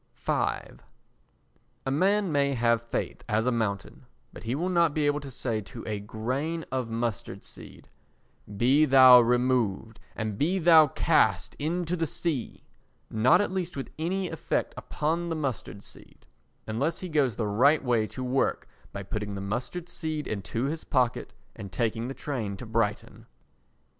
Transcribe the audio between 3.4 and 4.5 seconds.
a mountain, but